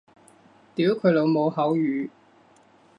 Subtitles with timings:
[0.73, 2.09] 屌佢老母口語